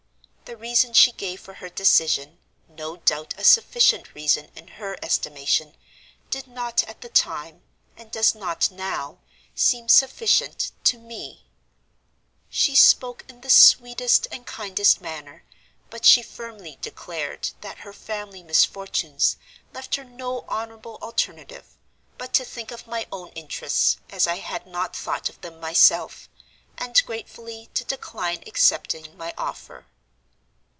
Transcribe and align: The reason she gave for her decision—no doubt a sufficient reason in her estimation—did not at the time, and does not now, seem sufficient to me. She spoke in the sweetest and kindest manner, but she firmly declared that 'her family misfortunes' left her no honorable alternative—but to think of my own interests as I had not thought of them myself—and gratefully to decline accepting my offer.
The 0.51 0.57
reason 0.57 0.91
she 0.91 1.13
gave 1.13 1.39
for 1.39 1.53
her 1.53 1.69
decision—no 1.69 2.97
doubt 2.97 3.33
a 3.37 3.43
sufficient 3.45 4.13
reason 4.13 4.51
in 4.53 4.67
her 4.67 4.97
estimation—did 5.01 6.45
not 6.45 6.83
at 6.89 6.99
the 6.99 7.07
time, 7.07 7.61
and 7.95 8.11
does 8.11 8.35
not 8.35 8.69
now, 8.69 9.19
seem 9.55 9.87
sufficient 9.87 10.73
to 10.83 10.97
me. 10.97 11.45
She 12.49 12.75
spoke 12.75 13.23
in 13.29 13.39
the 13.39 13.49
sweetest 13.49 14.27
and 14.29 14.45
kindest 14.45 14.99
manner, 14.99 15.45
but 15.89 16.03
she 16.03 16.21
firmly 16.21 16.77
declared 16.81 17.51
that 17.61 17.77
'her 17.79 17.93
family 17.93 18.43
misfortunes' 18.43 19.37
left 19.73 19.95
her 19.95 20.03
no 20.03 20.41
honorable 20.49 20.97
alternative—but 21.01 22.33
to 22.33 22.43
think 22.43 22.71
of 22.71 22.87
my 22.87 23.07
own 23.09 23.29
interests 23.35 23.99
as 24.09 24.27
I 24.27 24.35
had 24.35 24.67
not 24.67 24.97
thought 24.97 25.29
of 25.29 25.39
them 25.39 25.61
myself—and 25.61 27.05
gratefully 27.05 27.69
to 27.73 27.85
decline 27.85 28.43
accepting 28.45 29.15
my 29.15 29.33
offer. 29.37 29.85